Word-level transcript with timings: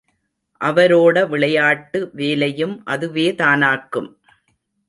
அவரோட 0.61 1.27
விளையாட்டு 1.27 2.11
வேலையும் 2.13 2.75
அதுவேதானாக்கும்! 2.87 4.09